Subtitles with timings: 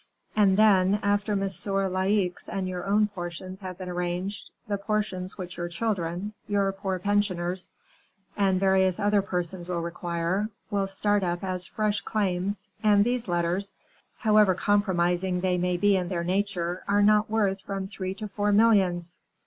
[0.35, 1.41] and then, after M.
[1.41, 1.45] de
[1.87, 6.97] Laicques's and your own portions have been arranged, the portions which your children, your poor
[6.97, 7.69] pensioners,
[8.35, 13.75] and various other persons will require, will start up as fresh claims, and these letters,
[14.17, 18.51] however compromising they may be in their nature, are not worth from three to four
[18.51, 19.19] millions.